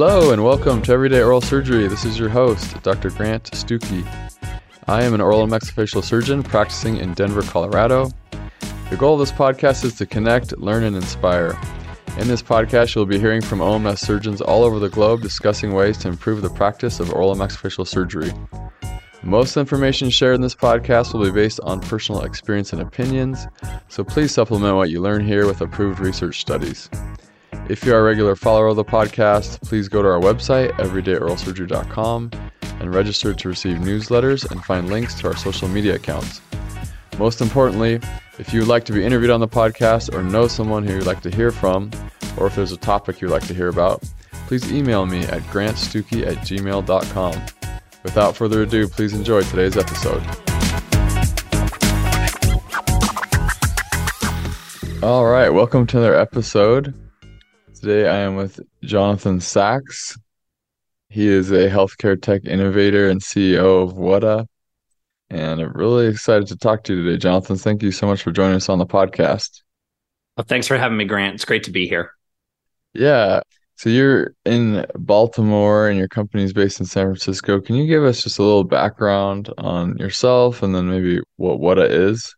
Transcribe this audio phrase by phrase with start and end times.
[0.00, 1.88] Hello and welcome to Everyday Oral Surgery.
[1.88, 3.10] This is your host, Dr.
[3.10, 4.06] Grant Stuckey.
[4.86, 8.08] I am an oral and maxillofacial surgeon practicing in Denver, Colorado.
[8.90, 11.58] The goal of this podcast is to connect, learn, and inspire.
[12.16, 15.98] In this podcast, you'll be hearing from OMS surgeons all over the globe discussing ways
[15.98, 18.30] to improve the practice of oral and maxillofacial surgery.
[19.24, 23.48] Most information shared in this podcast will be based on personal experience and opinions,
[23.88, 26.88] so please supplement what you learn here with approved research studies.
[27.68, 32.30] If you are a regular follower of the podcast, please go to our website, everydayoralsurgery.com,
[32.62, 36.40] and register to receive newsletters and find links to our social media accounts.
[37.18, 38.00] Most importantly,
[38.38, 41.06] if you would like to be interviewed on the podcast or know someone who you'd
[41.06, 41.90] like to hear from,
[42.36, 44.02] or if there's a topic you'd like to hear about,
[44.46, 47.46] please email me at grantstuckey at gmail.com.
[48.04, 50.22] Without further ado, please enjoy today's episode.
[55.02, 56.94] All right, welcome to another episode.
[57.80, 60.18] Today I am with Jonathan Sachs.
[61.10, 64.48] He is a healthcare tech innovator and CEO of WUWTA.
[65.30, 67.56] And I'm really excited to talk to you today, Jonathan.
[67.56, 69.62] Thank you so much for joining us on the podcast.
[70.36, 71.36] Well, thanks for having me, Grant.
[71.36, 72.10] It's great to be here.
[72.94, 73.42] Yeah.
[73.76, 77.60] So you're in Baltimore and your company is based in San Francisco.
[77.60, 81.88] Can you give us just a little background on yourself and then maybe what WUWTA
[81.88, 82.34] is?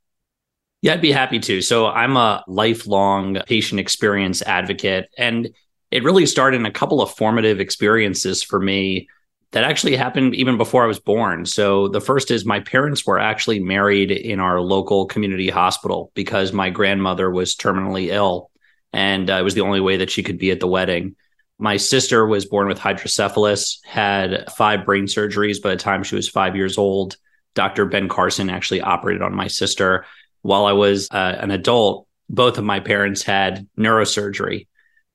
[0.83, 1.61] Yeah, I'd be happy to.
[1.61, 5.50] So I'm a lifelong patient experience advocate, and
[5.91, 9.08] it really started in a couple of formative experiences for me
[9.53, 11.45] that actually happened even before I was born.
[11.45, 16.53] So the first is my parents were actually married in our local community hospital because
[16.53, 18.51] my grandmother was terminally ill,
[18.92, 21.14] and uh, it was the only way that she could be at the wedding.
[21.58, 26.27] My sister was born with hydrocephalus, had five brain surgeries by the time she was
[26.27, 27.19] five years old.
[27.55, 27.84] Dr.
[27.84, 30.06] Ben Carson actually operated on my sister
[30.42, 34.66] while I was uh, an adult, both of my parents had neurosurgery.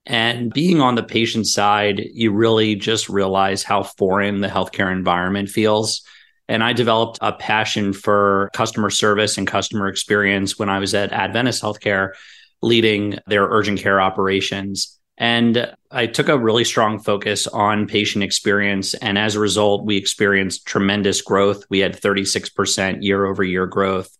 [0.05, 5.49] And being on the patient side, you really just realize how foreign the healthcare environment
[5.49, 6.03] feels.
[6.47, 11.11] And I developed a passion for customer service and customer experience when I was at
[11.11, 12.11] Adventist Healthcare,
[12.61, 14.99] leading their urgent care operations.
[15.17, 18.93] And I took a really strong focus on patient experience.
[18.95, 21.63] And as a result, we experienced tremendous growth.
[21.69, 24.15] We had 36% year over year growth.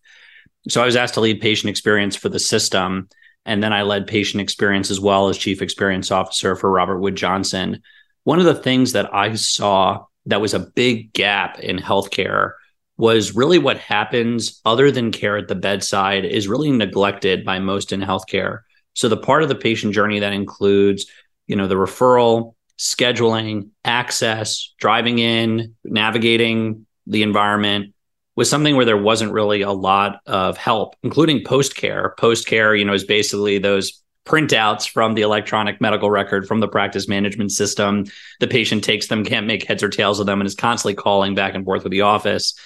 [0.68, 3.08] So I was asked to lead patient experience for the system.
[3.44, 7.16] And then I led patient experience as well as chief experience officer for Robert Wood
[7.16, 7.82] Johnson.
[8.24, 12.52] One of the things that I saw that was a big gap in healthcare
[12.98, 17.92] was really what happens other than care at the bedside is really neglected by most
[17.92, 18.60] in healthcare.
[18.94, 21.06] So the part of the patient journey that includes,
[21.46, 27.94] you know, the referral, scheduling, access, driving in, navigating the environment,
[28.36, 32.14] was something where there wasn't really a lot of help, including post care.
[32.18, 36.68] Post care, you know, is basically those printouts from the electronic medical record from the
[36.68, 38.04] practice management system.
[38.40, 41.34] The patient takes them, can't make heads or tails of them, and is constantly calling
[41.34, 42.58] back and forth with the office.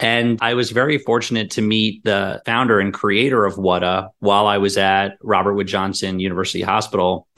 [0.00, 4.58] And I was very fortunate to meet the founder and creator of WUWTA while I
[4.58, 7.28] was at Robert Wood Johnson University Hospital.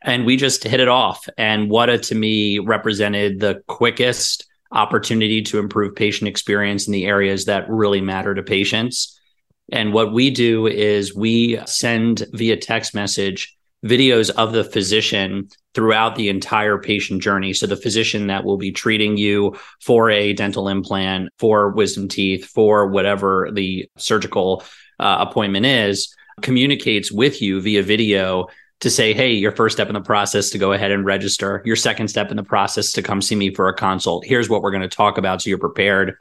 [0.00, 1.28] And we just hit it off.
[1.36, 7.46] And WUWTA to me represented the quickest, opportunity to improve patient experience in the areas
[7.46, 9.18] that really matter to patients.
[9.72, 16.16] And what we do is we send via text message videos of the physician throughout
[16.16, 17.52] the entire patient journey.
[17.52, 22.46] So the physician that will be treating you for a dental implant, for wisdom teeth,
[22.46, 24.64] for whatever the surgical
[24.98, 28.46] uh, appointment is, communicates with you via video
[28.84, 31.74] to say, hey, your first step in the process to go ahead and register, your
[31.74, 34.26] second step in the process to come see me for a consult.
[34.26, 36.16] Here's what we're going to talk about so you're prepared.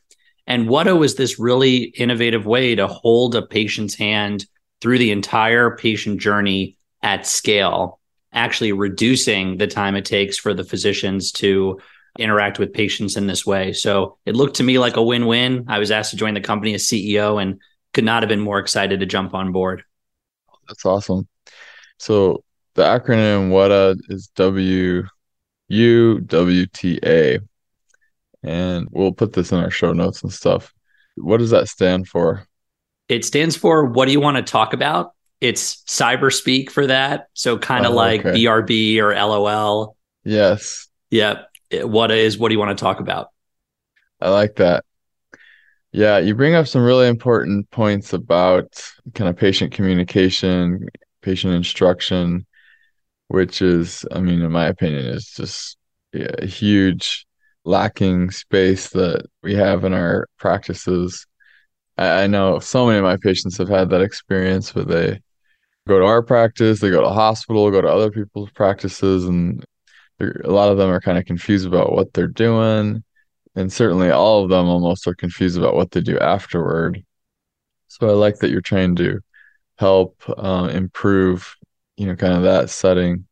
[0.47, 4.45] And WUWTA is this really innovative way to hold a patient's hand
[4.79, 7.99] through the entire patient journey at scale,
[8.31, 11.81] actually reducing the time it takes for the physicians to
[12.17, 13.73] interact with patients in this way.
[13.73, 15.65] So it looked to me like a win win.
[15.67, 17.59] I was asked to join the company as CEO and
[17.93, 19.83] could not have been more excited to jump on board.
[20.69, 21.27] That's awesome.
[21.97, 25.03] So the acronym WUWTA is W
[25.67, 27.39] U W T A.
[28.43, 30.73] And we'll put this in our show notes and stuff.
[31.15, 32.45] What does that stand for?
[33.07, 35.13] It stands for what do you want to talk about?
[35.39, 37.27] It's cyber speak for that.
[37.33, 38.37] So kind of oh, like okay.
[38.37, 39.95] BRB or LOL.
[40.23, 40.87] Yes.
[41.11, 41.47] Yep.
[41.81, 43.27] What is what do you want to talk about?
[44.19, 44.85] I like that.
[45.91, 48.83] Yeah, you bring up some really important points about
[49.13, 50.87] kind of patient communication,
[51.21, 52.47] patient instruction,
[53.33, 55.75] which is, I mean, in my opinion, is just
[56.13, 57.25] a huge
[57.65, 61.25] lacking space that we have in our practices.
[61.97, 65.19] I, I know so many of my patients have had that experience where they
[65.87, 69.65] go to our practice, they go to hospital, go to other people's practices, and
[70.19, 73.03] a lot of them are kind of confused about what they're doing.
[73.55, 77.03] And certainly all of them almost are confused about what they do afterward.
[77.87, 79.21] So I like that you're trying to
[79.79, 81.55] help uh, improve,
[81.97, 83.27] you know, kind of that setting.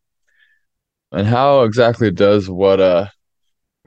[1.12, 3.10] And how exactly does WUWTA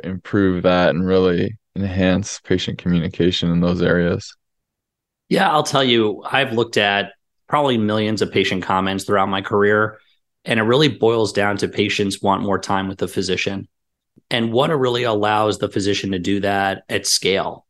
[0.03, 4.37] improve that and really enhance patient communication in those areas?
[5.29, 7.13] Yeah, I'll tell you, I've looked at
[7.49, 9.99] probably millions of patient comments throughout my career,
[10.45, 13.69] and it really boils down to patients want more time with the physician.
[14.31, 17.67] And WUWTA really allows the physician to do that at scale.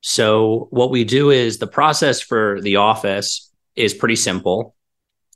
[0.00, 4.74] So, what we do is the process for the office is pretty simple.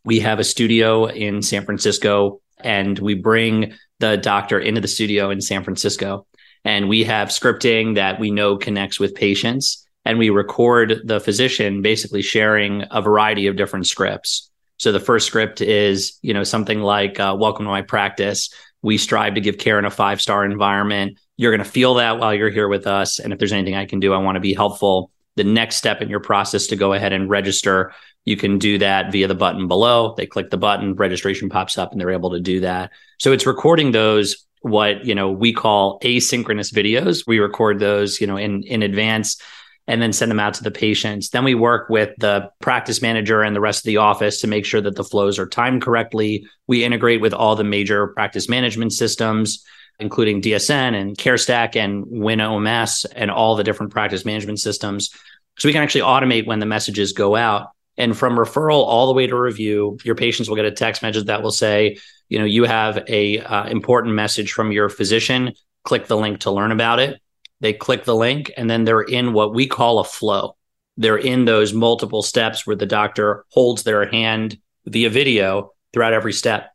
[0.05, 5.31] We have a studio in San Francisco, and we bring the doctor into the studio
[5.31, 6.27] in San Francisco.
[6.65, 9.87] And we have scripting that we know connects with patients.
[10.05, 14.51] And we record the physician basically sharing a variety of different scripts.
[14.79, 18.53] So the first script is, you know, something like, uh, "Welcome to my practice.
[18.83, 21.19] We strive to give care in a five star environment.
[21.37, 23.21] You're going to feel that while you're here with us.
[23.21, 25.13] And if there's anything I can do, I want to be helpful.
[25.37, 27.95] The next step in your process to go ahead and register,
[28.25, 30.15] you can do that via the button below.
[30.17, 32.91] They click the button, registration pops up, and they're able to do that.
[33.19, 37.27] So it's recording those what you know we call asynchronous videos.
[37.27, 39.41] We record those, you know, in in advance
[39.89, 41.31] and then send them out to the patients.
[41.31, 44.65] Then we work with the practice manager and the rest of the office to make
[44.65, 46.47] sure that the flows are timed correctly.
[46.69, 49.65] We integrate with all the major practice management systems,
[49.99, 55.11] including DSN and CareStack and WinOMS and all the different practice management systems.
[55.59, 57.71] So we can actually automate when the messages go out.
[58.03, 61.27] And from referral all the way to review, your patients will get a text message
[61.27, 65.53] that will say, you know, you have a uh, important message from your physician.
[65.85, 67.21] Click the link to learn about it
[67.63, 70.57] they click the link and then they're in what we call a flow.
[70.97, 76.33] They're in those multiple steps where the doctor holds their hand via video throughout every
[76.33, 76.71] step.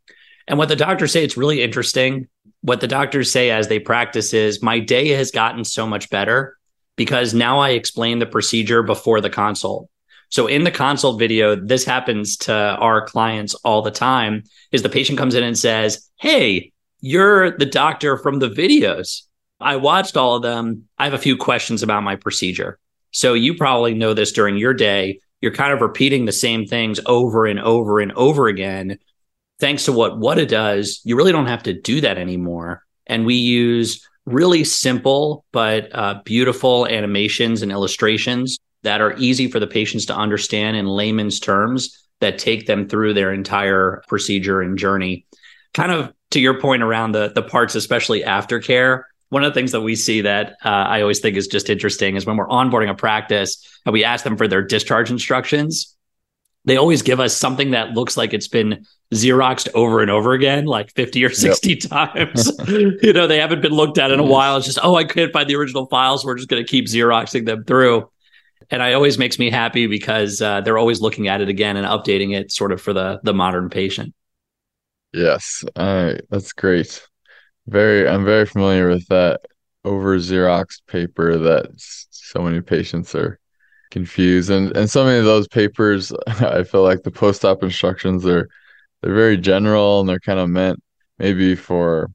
[0.47, 2.29] And what the doctors say, it's really interesting.
[2.61, 6.57] What the doctors say as they practice is my day has gotten so much better
[6.95, 9.89] because now I explain the procedure before the consult.
[10.29, 14.89] So in the consult video, this happens to our clients all the time is the
[14.89, 19.23] patient comes in and says, Hey, you're the doctor from the videos.
[19.59, 20.87] I watched all of them.
[20.97, 22.79] I have a few questions about my procedure.
[23.11, 25.19] So you probably know this during your day.
[25.41, 28.99] You're kind of repeating the same things over and over and over again.
[29.59, 32.83] Thanks to what WUWTA does, you really don't have to do that anymore.
[33.07, 39.59] And we use really simple but uh, beautiful animations and illustrations that are easy for
[39.59, 44.77] the patients to understand in layman's terms that take them through their entire procedure and
[44.77, 45.25] journey.
[45.73, 49.71] Kind of to your point around the the parts, especially aftercare one of the things
[49.73, 52.89] that we see that uh, I always think is just interesting is when we're onboarding
[52.89, 55.95] a practice and we ask them for their discharge instructions,
[56.65, 60.65] they always give us something that looks like it's been Xeroxed over and over again,
[60.65, 61.79] like 50 or 60 yep.
[61.89, 62.51] times.
[62.67, 64.57] you know, they haven't been looked at in a while.
[64.57, 66.25] It's just, oh, I couldn't find the original files.
[66.25, 68.09] We're just going to keep Xeroxing them through.
[68.69, 71.87] And it always makes me happy because uh, they're always looking at it again and
[71.87, 74.13] updating it sort of for the the modern patient.
[75.13, 77.07] Yes, uh, that's great.
[77.65, 79.41] Very, I'm very familiar with that
[79.83, 83.39] over Xerox paper that so many patients are
[83.89, 88.49] confused, and and so many of those papers, I feel like the post-op instructions are
[89.01, 90.81] they're very general and they're kind of meant
[91.19, 92.09] maybe for,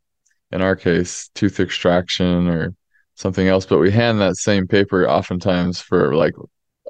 [0.50, 2.74] in our case, tooth extraction or
[3.14, 3.66] something else.
[3.66, 6.34] But we hand that same paper oftentimes for like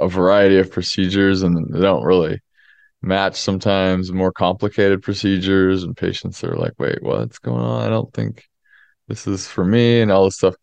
[0.00, 2.41] a variety of procedures, and they don't really
[3.02, 8.14] match sometimes more complicated procedures and patients are like wait what's going on i don't
[8.14, 8.45] think
[9.09, 10.55] this is for me and all this stuff.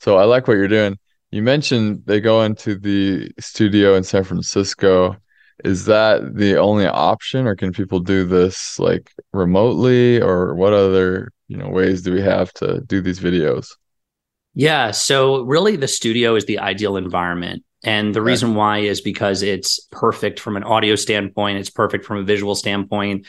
[0.00, 0.98] So I like what you're doing.
[1.30, 5.16] You mentioned they go into the studio in San Francisco.
[5.64, 11.30] Is that the only option or can people do this like remotely or what other,
[11.48, 13.76] you know, ways do we have to do these videos?
[14.58, 17.62] Yeah, so really the studio is the ideal environment.
[17.84, 22.16] And the reason why is because it's perfect from an audio standpoint, it's perfect from
[22.16, 23.28] a visual standpoint.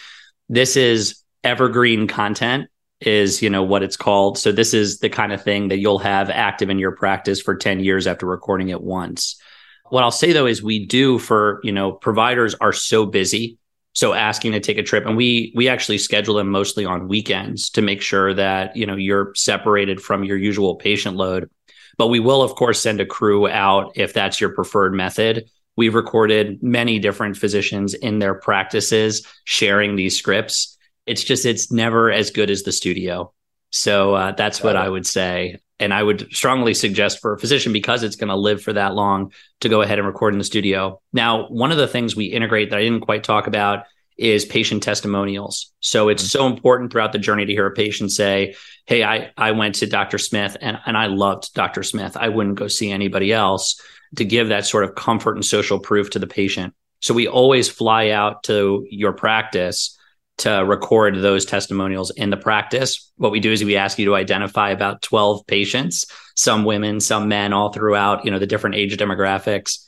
[0.49, 2.67] This is evergreen content
[2.99, 5.99] is you know what it's called so this is the kind of thing that you'll
[5.99, 9.41] have active in your practice for 10 years after recording it once
[9.87, 13.57] what i'll say though is we do for you know providers are so busy
[13.99, 17.69] so asking to take a trip and we we actually schedule them mostly on weekends
[17.69, 21.49] to make sure that you know you're separated from your usual patient load
[21.97, 25.95] but we will of course send a crew out if that's your preferred method we've
[25.95, 30.77] recorded many different physicians in their practices sharing these scripts
[31.09, 33.33] it's just it's never as good as the studio.
[33.71, 35.57] So uh, that's what I would say.
[35.79, 38.95] And I would strongly suggest for a physician because it's going to live for that
[38.95, 39.31] long
[39.61, 41.01] to go ahead and record in the studio.
[41.13, 43.85] Now, one of the things we integrate that I didn't quite talk about
[44.17, 45.71] is patient testimonials.
[45.79, 46.39] So it's mm-hmm.
[46.39, 48.55] so important throughout the journey to hear a patient say,
[48.85, 50.17] Hey, I, I went to Dr.
[50.17, 51.83] Smith and, and I loved Dr.
[51.83, 52.17] Smith.
[52.17, 53.81] I wouldn't go see anybody else
[54.17, 56.73] to give that sort of comfort and social proof to the patient.
[56.99, 59.97] So we always fly out to your practice
[60.39, 63.11] to record those testimonials in the practice.
[63.17, 66.05] What we do is we ask you to identify about 12 patients,
[66.35, 69.85] some women, some men, all throughout, you know, the different age demographics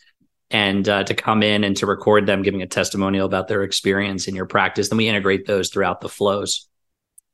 [0.51, 4.27] and uh, to come in and to record them giving a testimonial about their experience
[4.27, 4.89] in your practice.
[4.89, 6.67] Then we integrate those throughout the flows.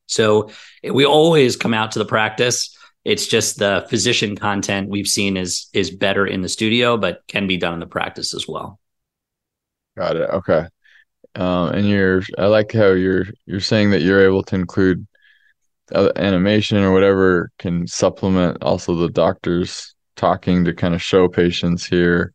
[0.05, 0.51] So
[0.83, 2.77] we always come out to the practice.
[3.03, 7.47] It's just the physician content we've seen is is better in the studio, but can
[7.47, 8.79] be done in the practice as well.
[9.97, 10.29] Got it.
[10.29, 10.67] Okay.
[11.37, 15.05] Um, and you're, I like how you're you're saying that you're able to include
[15.93, 22.33] animation or whatever can supplement also the doctors talking to kind of show patients here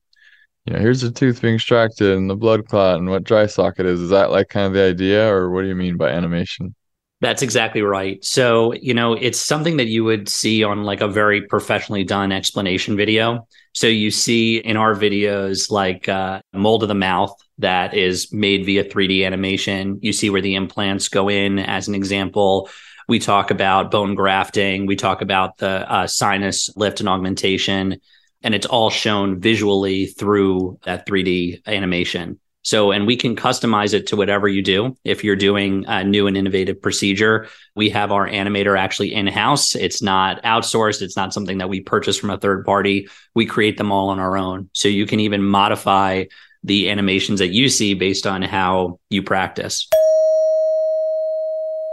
[0.65, 3.87] you know, here's the tooth being extracted and the blood clot and what dry socket
[3.87, 4.01] is.
[4.01, 6.75] Is that like kind of the idea, or what do you mean by animation?
[7.21, 8.25] That's exactly right.
[8.25, 12.33] So, you know, it's something that you would see on like a very professionally done
[12.33, 13.47] explanation video.
[13.73, 18.65] So, you see in our videos like uh, mold of the mouth that is made
[18.67, 19.99] via 3D animation.
[20.03, 22.69] You see where the implants go in, as an example.
[23.09, 24.87] We talk about bone grafting.
[24.87, 28.01] We talk about the uh, sinus lift and augmentation
[28.43, 32.39] and it's all shown visually through that 3D animation.
[32.65, 34.97] So, and we can customize it to whatever you do.
[35.03, 39.75] If you're doing a new and innovative procedure, we have our animator actually in house.
[39.75, 41.03] It's not outsourced.
[41.03, 43.09] It's not something that we purchase from a third party.
[43.35, 44.71] We create them all on our own.
[44.75, 46.27] So you can even modify
[46.65, 49.89] the animations that you see based on how you practice.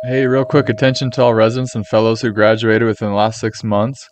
[0.04, 3.64] Hey, real quick attention to all residents and fellows who graduated within the last six
[3.64, 4.08] months.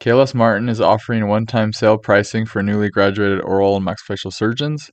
[0.00, 4.90] KLS Martin is offering one-time sale pricing for newly graduated oral and maxillofacial surgeons.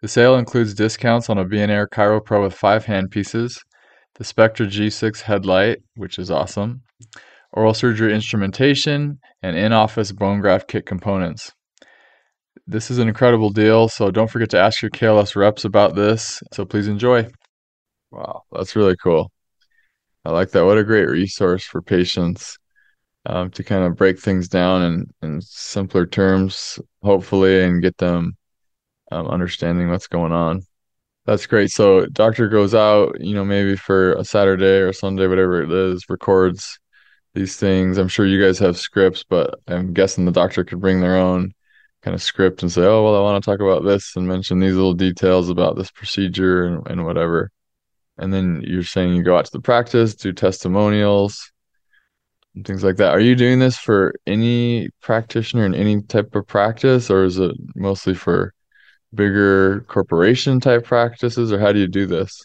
[0.00, 3.58] The sale includes discounts on a Bien-Air ChiroPro with five handpieces,
[4.16, 6.82] the Spectra G6 headlight, which is awesome,
[7.52, 11.52] oral surgery instrumentation, and in-office bone graft kit components.
[12.70, 16.42] This is an incredible deal, so don't forget to ask your KLS reps about this.
[16.52, 17.26] So please enjoy.
[18.10, 19.32] Wow, that's really cool.
[20.22, 20.66] I like that.
[20.66, 22.58] What a great resource for patients
[23.24, 28.36] um, to kind of break things down in, in simpler terms, hopefully, and get them
[29.10, 30.60] um, understanding what's going on.
[31.24, 31.70] That's great.
[31.70, 36.04] So doctor goes out, you know, maybe for a Saturday or Sunday, whatever it is,
[36.10, 36.78] records
[37.32, 37.96] these things.
[37.96, 41.54] I'm sure you guys have scripts, but I'm guessing the doctor could bring their own
[42.08, 44.60] kind of script and say, oh, well, I want to talk about this and mention
[44.60, 47.50] these little details about this procedure and, and whatever.
[48.16, 51.52] And then you're saying you go out to the practice, do testimonials,
[52.54, 53.10] and things like that.
[53.10, 57.54] Are you doing this for any practitioner in any type of practice, or is it
[57.76, 58.54] mostly for
[59.14, 62.42] bigger corporation type practices, or how do you do this?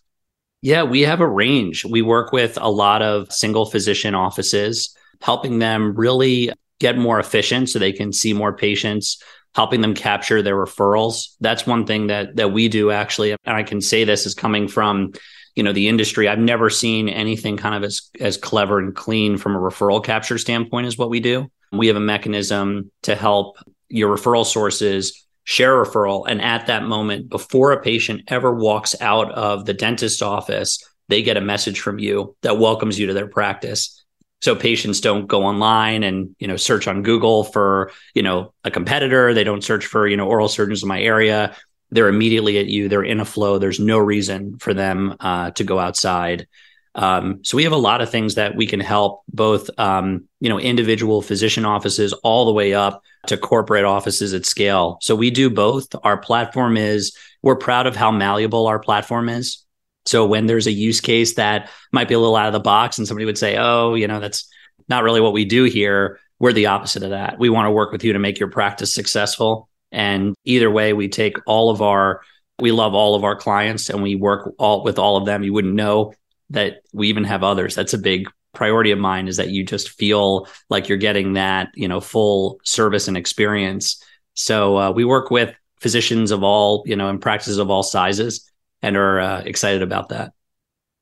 [0.61, 1.85] Yeah, we have a range.
[1.85, 6.51] We work with a lot of single physician offices, helping them really
[6.81, 9.23] get more efficient so they can see more patients,
[9.55, 11.35] helping them capture their referrals.
[11.39, 14.67] That's one thing that that we do actually, and I can say this is coming
[14.67, 15.13] from
[15.55, 16.27] you know the industry.
[16.27, 20.37] I've never seen anything kind of as as clever and clean from a referral capture
[20.37, 21.47] standpoint as what we do.
[21.71, 23.57] We have a mechanism to help
[23.89, 26.25] your referral sources share referral.
[26.27, 30.79] And at that moment before a patient ever walks out of the dentist's office
[31.09, 34.02] they get a message from you that welcomes you to their practice
[34.43, 38.71] so patients don't go online and you know search on google for you know a
[38.71, 41.55] competitor they don't search for you know oral surgeons in my area
[41.93, 42.89] they're immediately at you.
[42.89, 43.59] They're in a flow.
[43.59, 46.47] There's no reason for them uh, to go outside.
[46.95, 50.49] Um, so we have a lot of things that we can help both, um, you
[50.49, 54.97] know, individual physician offices all the way up to corporate offices at scale.
[55.01, 55.87] So we do both.
[56.03, 59.63] Our platform is we're proud of how malleable our platform is.
[60.05, 62.97] So when there's a use case that might be a little out of the box,
[62.97, 64.49] and somebody would say, "Oh, you know, that's
[64.89, 67.39] not really what we do here," we're the opposite of that.
[67.39, 69.69] We want to work with you to make your practice successful.
[69.93, 72.19] And either way, we take all of our,
[72.59, 75.43] we love all of our clients and we work all with all of them.
[75.43, 76.13] You wouldn't know
[76.49, 77.75] that we even have others.
[77.75, 81.69] That's a big priority of mine is that you just feel like you're getting that,
[81.75, 84.03] you know, full service and experience.
[84.33, 88.51] So uh, we work with physicians of all, you know, and practices of all sizes
[88.83, 90.33] and are uh, excited about that.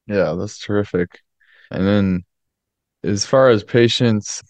[0.08, 1.20] Yeah, that's terrific.
[1.72, 2.24] And then
[3.04, 4.42] as far as patients,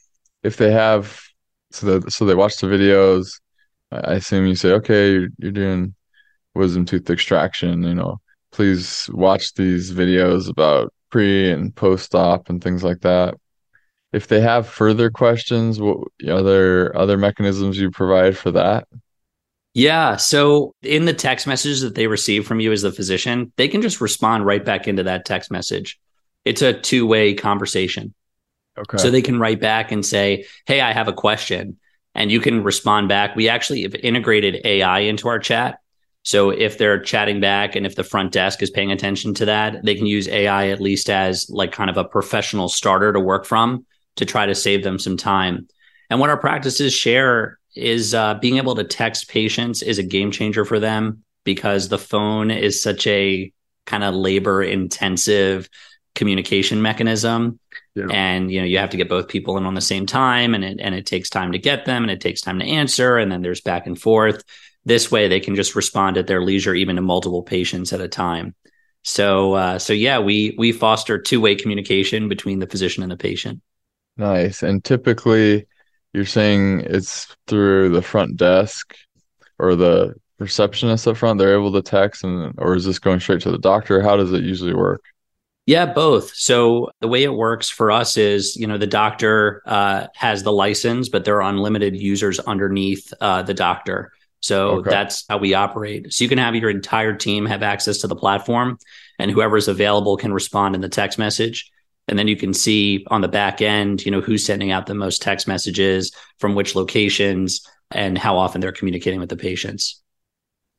[0.43, 1.19] if they have,
[1.71, 3.39] so so they watch the videos,
[3.91, 5.95] I assume you say, okay, you're, you're doing
[6.53, 8.19] wisdom tooth extraction, you know,
[8.51, 13.35] please watch these videos about pre and post op and things like that.
[14.11, 18.87] If they have further questions, what are there other mechanisms you provide for that?
[19.73, 20.17] Yeah.
[20.17, 23.81] So in the text message that they receive from you as the physician, they can
[23.81, 25.99] just respond right back into that text message.
[26.43, 28.13] It's a two way conversation.
[28.77, 28.97] Okay.
[28.97, 31.77] So they can write back and say, Hey, I have a question.
[32.13, 33.35] And you can respond back.
[33.35, 35.79] We actually have integrated AI into our chat.
[36.23, 39.83] So if they're chatting back and if the front desk is paying attention to that,
[39.83, 43.45] they can use AI at least as like kind of a professional starter to work
[43.45, 43.85] from
[44.17, 45.67] to try to save them some time.
[46.09, 50.31] And what our practices share is uh, being able to text patients is a game
[50.31, 53.51] changer for them because the phone is such a
[53.85, 55.69] kind of labor intensive
[56.15, 57.59] communication mechanism.
[57.93, 58.07] Yeah.
[58.09, 60.63] and you know you have to get both people in on the same time and
[60.63, 63.29] it and it takes time to get them and it takes time to answer and
[63.29, 64.43] then there's back and forth.
[64.85, 68.07] This way they can just respond at their leisure even to multiple patients at a
[68.07, 68.55] time.
[69.03, 73.61] So uh, so yeah we we foster two-way communication between the physician and the patient.
[74.15, 74.63] Nice.
[74.63, 75.67] And typically
[76.13, 78.95] you're saying it's through the front desk
[79.59, 83.41] or the receptionist up front they're able to text and or is this going straight
[83.41, 84.01] to the doctor?
[84.01, 85.03] How does it usually work?
[85.65, 86.33] Yeah both.
[86.33, 90.51] So the way it works for us is you know the doctor uh, has the
[90.51, 94.11] license but there are unlimited users underneath uh, the doctor.
[94.39, 94.89] So okay.
[94.89, 96.11] that's how we operate.
[96.11, 98.79] So you can have your entire team have access to the platform
[99.19, 101.71] and whoever's available can respond in the text message
[102.07, 104.93] and then you can see on the back end you know who's sending out the
[104.93, 110.01] most text messages from which locations and how often they're communicating with the patients.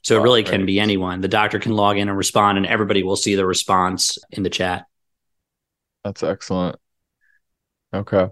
[0.02, 1.20] So it oh, really can be anyone.
[1.20, 4.50] The doctor can log in and respond and everybody will see the response in the
[4.50, 4.86] chat.
[6.04, 6.76] That's excellent.
[7.94, 8.28] Okay.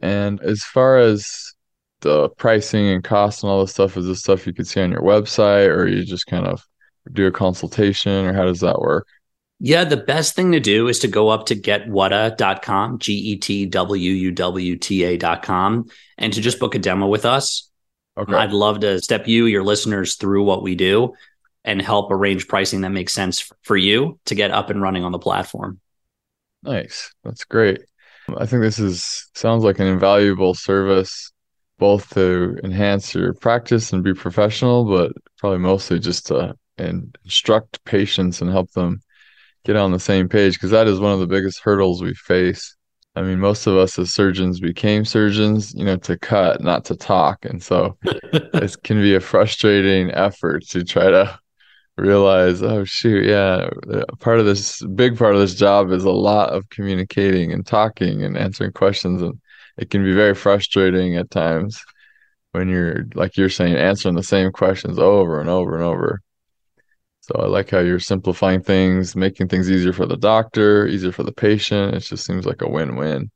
[0.00, 1.52] And as far as
[2.00, 4.90] the pricing and cost and all this stuff is this stuff you could see on
[4.90, 6.62] your website or you just kind of
[7.12, 9.06] do a consultation or how does that work
[9.60, 13.66] yeah, the best thing to do is to go up to getwuwta.com, G E T
[13.66, 15.86] W U W T A.com,
[16.18, 17.70] and to just book a demo with us.
[18.16, 18.34] Okay.
[18.34, 21.14] I'd love to step you, your listeners, through what we do
[21.64, 25.12] and help arrange pricing that makes sense for you to get up and running on
[25.12, 25.80] the platform.
[26.62, 27.12] Nice.
[27.24, 27.80] That's great.
[28.36, 31.32] I think this is sounds like an invaluable service
[31.78, 38.40] both to enhance your practice and be professional, but probably mostly just to instruct patients
[38.40, 39.00] and help them
[39.64, 42.76] get on the same page because that is one of the biggest hurdles we face.
[43.16, 46.96] I mean, most of us as surgeons became surgeons, you know, to cut, not to
[46.96, 47.44] talk.
[47.44, 51.38] And so it can be a frustrating effort to try to
[51.96, 53.68] realize, oh, shoot, yeah,
[54.18, 58.24] part of this big part of this job is a lot of communicating and talking
[58.24, 59.22] and answering questions.
[59.22, 59.40] And
[59.78, 61.80] it can be very frustrating at times
[62.50, 66.20] when you're, like you're saying, answering the same questions over and over and over.
[67.26, 71.22] So I like how you're simplifying things, making things easier for the doctor, easier for
[71.22, 71.94] the patient.
[71.94, 73.30] It just seems like a win-win.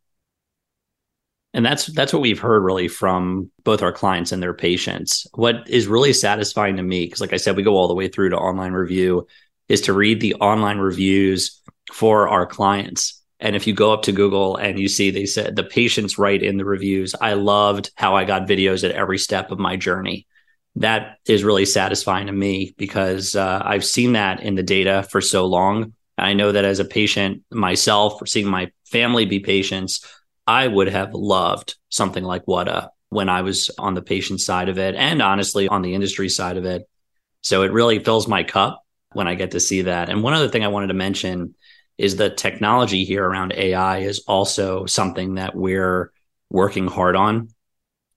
[1.55, 5.27] And that's that's what we've heard really from both our clients and their patients.
[5.33, 8.09] What is really satisfying to me, because like I said, we go all the way
[8.09, 9.27] through to online review,
[9.71, 13.23] is to read the online reviews for our clients.
[13.41, 16.43] And if you go up to Google and you see they said the patients write
[16.43, 20.27] in the reviews, I loved how I got videos at every step of my journey
[20.79, 25.21] that is really satisfying to me because uh, I've seen that in the data for
[25.21, 25.95] so long.
[26.17, 30.05] I know that as a patient myself, seeing my family be patients,
[30.47, 34.79] I would have loved something like WUWTA when I was on the patient side of
[34.79, 36.89] it and honestly on the industry side of it.
[37.43, 40.09] So it really fills my cup when I get to see that.
[40.09, 41.55] And one other thing I wanted to mention
[41.97, 46.13] is the technology here around AI is also something that we're
[46.51, 47.49] working hard on.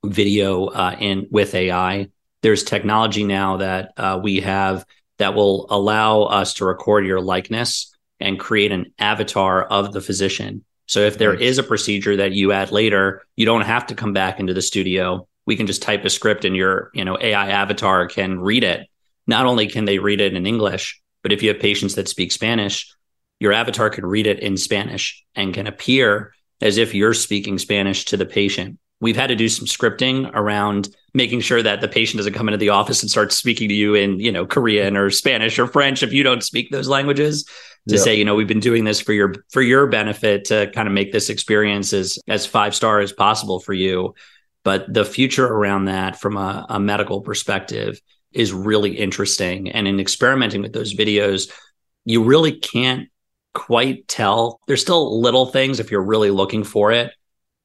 [0.06, 2.10] Video uh, in with AI
[2.42, 4.86] there's technology now that uh, we have
[5.20, 10.64] that will allow us to record your likeness and create an avatar of the physician.
[10.88, 14.14] So if there is a procedure that you add later, you don't have to come
[14.14, 15.28] back into the studio.
[15.46, 18.88] We can just type a script and your, you know, AI avatar can read it.
[19.28, 22.32] Not only can they read it in English, but if you have patients that speak
[22.32, 22.94] Spanish,
[23.40, 28.06] your avatar can read it in Spanish and can appear as if you're speaking Spanish
[28.06, 32.18] to the patient we've had to do some scripting around making sure that the patient
[32.18, 35.10] doesn't come into the office and start speaking to you in you know korean or
[35.10, 37.46] spanish or french if you don't speak those languages
[37.90, 40.88] to say you know we've been doing this for your for your benefit to kind
[40.88, 44.14] of make this experience as as five star as possible for you.
[44.64, 48.00] But the future around that from a, a medical perspective
[48.32, 49.72] is really interesting.
[49.72, 51.52] And in experimenting with those videos
[52.06, 53.10] you really can't
[53.54, 54.60] quite tell.
[54.66, 57.12] There's still little things if you're really looking for it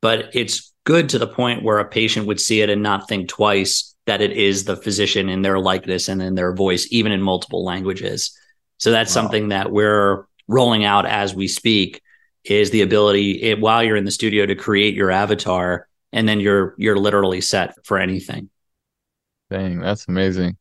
[0.02, 3.28] but it's good to the point where a patient would see it and not think
[3.28, 7.20] twice that it is the physician in their likeness and in their voice, even in
[7.20, 8.38] multiple languages.
[8.78, 9.22] So that's wow.
[9.22, 12.00] something that we're rolling out as we speak
[12.44, 16.38] is the ability it, while you're in the studio to create your avatar and then
[16.38, 18.48] you're you're literally set for anything.
[19.50, 20.56] Dang, that's amazing.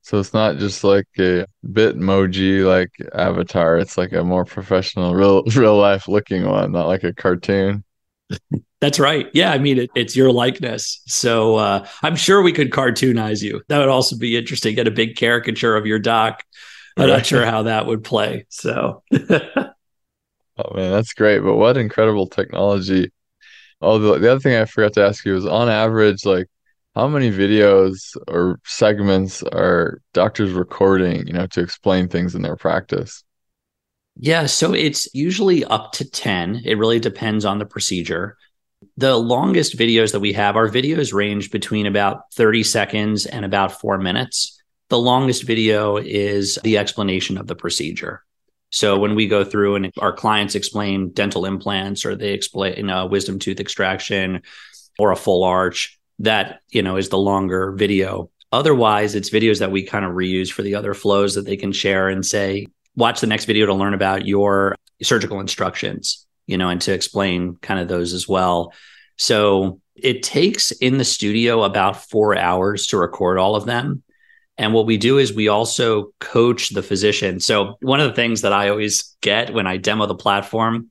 [0.00, 3.76] So it's not just like a Bitmoji like avatar.
[3.76, 7.84] It's like a more professional, real real life looking one, not like a cartoon.
[8.82, 9.30] That's right.
[9.32, 11.02] Yeah, I mean it, it's your likeness.
[11.06, 13.62] So uh, I'm sure we could cartoonize you.
[13.68, 14.74] That would also be interesting.
[14.74, 16.42] Get a big caricature of your doc.
[16.96, 18.44] I'm not sure how that would play.
[18.48, 19.04] So.
[19.12, 21.38] oh man, that's great.
[21.44, 23.12] But what incredible technology!
[23.80, 26.48] Oh, the, the other thing I forgot to ask you is, on average, like
[26.96, 32.56] how many videos or segments are doctors recording, you know, to explain things in their
[32.56, 33.22] practice?
[34.16, 36.62] Yeah, so it's usually up to 10.
[36.64, 38.36] It really depends on the procedure.
[38.96, 43.80] The longest videos that we have, our videos range between about 30 seconds and about
[43.80, 44.60] four minutes.
[44.90, 48.22] The longest video is the explanation of the procedure.
[48.70, 53.06] So when we go through and our clients explain dental implants or they explain a
[53.06, 54.42] wisdom tooth extraction
[54.98, 59.70] or a full arch, that you know is the longer video otherwise it's videos that
[59.70, 63.20] we kind of reuse for the other flows that they can share and say watch
[63.20, 67.80] the next video to learn about your surgical instructions you know and to explain kind
[67.80, 68.72] of those as well
[69.16, 74.02] so it takes in the studio about four hours to record all of them
[74.58, 78.42] and what we do is we also coach the physician so one of the things
[78.42, 80.88] that i always get when i demo the platform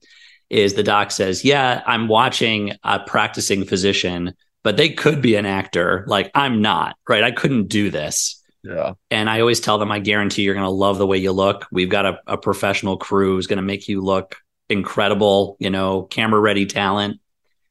[0.50, 5.46] is the doc says yeah i'm watching a practicing physician but they could be an
[5.46, 6.04] actor.
[6.06, 7.24] Like I'm not, right?
[7.24, 8.42] I couldn't do this.
[8.62, 8.92] Yeah.
[9.10, 11.66] And I always tell them, I guarantee you're going to love the way you look.
[11.72, 14.36] We've got a, a professional crew who's going to make you look
[14.72, 17.20] incredible, you know, camera ready talent.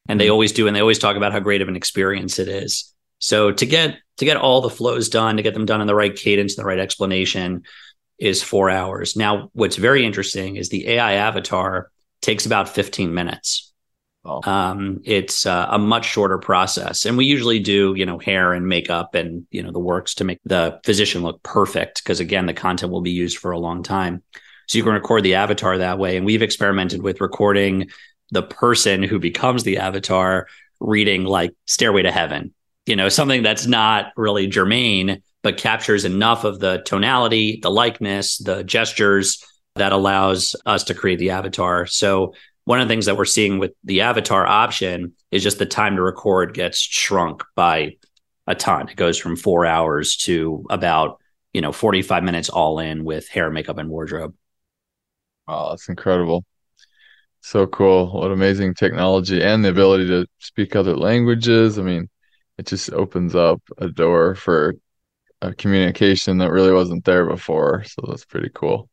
[0.08, 0.32] And they mm-hmm.
[0.32, 0.66] always do.
[0.66, 2.92] And they always talk about how great of an experience it is.
[3.18, 5.94] So to get, to get all the flows done, to get them done in the
[5.94, 7.62] right cadence, the right explanation
[8.18, 9.16] is four hours.
[9.16, 13.72] Now, what's very interesting is the AI avatar takes about 15 minutes.
[14.24, 14.40] Oh.
[14.48, 18.68] Um, it's uh, a much shorter process, and we usually do, you know, hair and
[18.68, 22.04] makeup and you know the works to make the physician look perfect.
[22.04, 24.22] Because again, the content will be used for a long time,
[24.66, 26.16] so you can record the avatar that way.
[26.16, 27.90] And we've experimented with recording
[28.30, 30.48] the person who becomes the avatar
[30.80, 32.54] reading like Stairway to Heaven,
[32.86, 38.38] you know, something that's not really germane, but captures enough of the tonality, the likeness,
[38.38, 39.44] the gestures
[39.74, 41.86] that allows us to create the avatar.
[41.86, 45.66] So one of the things that we're seeing with the avatar option is just the
[45.66, 47.96] time to record gets shrunk by
[48.46, 48.88] a ton.
[48.88, 51.20] It goes from four hours to about,
[51.52, 54.34] you know, 45 minutes all in with hair, makeup, and wardrobe.
[55.46, 56.44] Wow, that's incredible.
[57.40, 58.12] So cool.
[58.12, 61.78] What amazing technology and the ability to speak other languages.
[61.78, 62.08] I mean,
[62.58, 64.74] it just opens up a door for
[65.42, 67.84] a communication that really wasn't there before.
[67.84, 68.88] So that's pretty cool.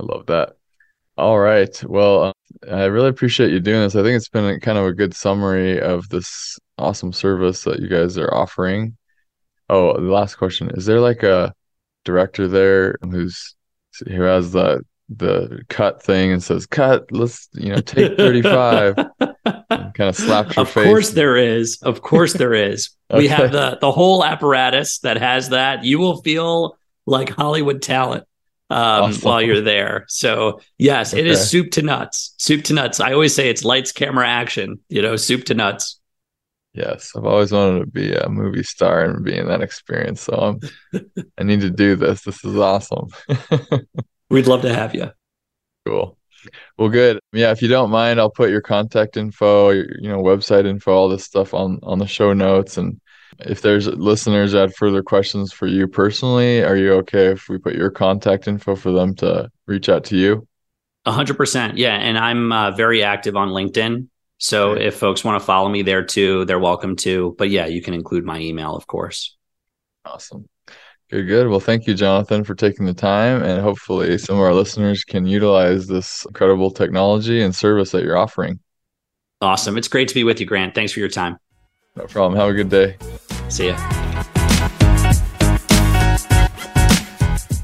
[0.00, 0.56] I love that.
[1.18, 1.84] All right.
[1.84, 2.32] Well, uh,
[2.70, 3.96] I really appreciate you doing this.
[3.96, 7.88] I think it's been kind of a good summary of this awesome service that you
[7.88, 8.96] guys are offering.
[9.68, 10.70] Oh, the last question.
[10.74, 11.54] Is there like a
[12.04, 13.56] director there who's
[14.06, 18.96] who has the the cut thing and says, "Cut, let's, you know, take 35."
[19.92, 20.84] kind of slaps your of face.
[20.84, 21.78] Of course there is.
[21.82, 22.90] Of course there is.
[23.10, 23.18] okay.
[23.22, 25.84] We have the the whole apparatus that has that.
[25.84, 28.24] You will feel like Hollywood talent
[28.70, 29.22] um, awesome.
[29.22, 30.04] while you're there.
[30.08, 31.20] So yes, okay.
[31.20, 32.34] it is soup to nuts.
[32.38, 33.00] Soup to nuts.
[33.00, 34.80] I always say it's lights, camera, action.
[34.88, 35.98] You know, soup to nuts.
[36.74, 40.22] Yes, I've always wanted to be a movie star and be in that experience.
[40.22, 40.58] So
[40.94, 41.02] I'm,
[41.38, 42.22] I need to do this.
[42.22, 43.08] This is awesome.
[44.32, 45.10] We'd love to have you.
[45.86, 46.18] Cool.
[46.76, 47.20] Well, good.
[47.32, 50.92] Yeah, if you don't mind, I'll put your contact info, your, you know, website info,
[50.92, 53.00] all this stuff on on the show notes, and
[53.40, 57.58] if there's listeners that have further questions for you personally, are you okay if we
[57.58, 60.46] put your contact info for them to reach out to you?
[61.04, 61.78] A hundred percent.
[61.78, 61.94] Yeah.
[61.94, 64.08] And I'm uh, very active on LinkedIn.
[64.38, 67.34] So if folks want to follow me there too, they're welcome to.
[67.38, 69.36] But yeah, you can include my email, of course.
[70.04, 70.48] Awesome.
[71.12, 71.48] Good, good.
[71.48, 73.42] Well, thank you, Jonathan, for taking the time.
[73.42, 78.16] And hopefully, some of our listeners can utilize this incredible technology and service that you're
[78.16, 78.58] offering.
[79.42, 79.76] Awesome.
[79.76, 80.74] It's great to be with you, Grant.
[80.74, 81.36] Thanks for your time.
[81.96, 82.40] No problem.
[82.40, 82.96] Have a good day.
[83.50, 83.76] See ya.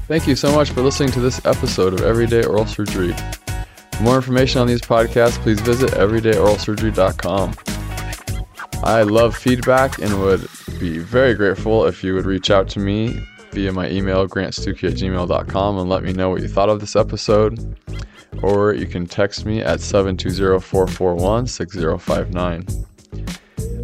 [0.07, 3.15] Thank you so much for listening to this episode of Everyday Oral Surgery.
[3.93, 7.55] For more information on these podcasts, please visit everydayoralsurgery.com.
[8.83, 10.47] I love feedback and would
[10.79, 13.19] be very grateful if you would reach out to me
[13.51, 16.95] via my email, grantstuckey at gmail.com, and let me know what you thought of this
[16.95, 17.75] episode.
[18.41, 22.65] Or you can text me at 720 441 6059.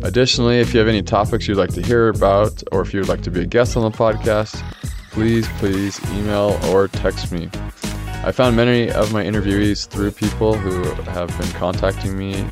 [0.04, 3.10] Additionally, if you have any topics you'd like to hear about, or if you would
[3.10, 4.62] like to be a guest on the podcast,
[5.12, 7.49] please, please email or text me.
[8.23, 12.51] I found many of my interviewees through people who have been contacting me and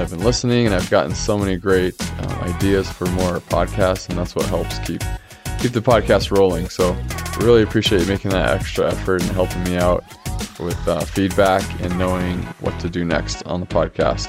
[0.00, 4.18] have been listening, and I've gotten so many great uh, ideas for more podcasts, and
[4.18, 5.02] that's what helps keep
[5.62, 6.68] keep the podcast rolling.
[6.68, 6.96] So
[7.38, 10.04] really appreciate you making that extra effort and helping me out
[10.58, 14.26] with uh, feedback and knowing what to do next on the podcast.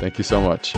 [0.00, 0.74] Thank you so much.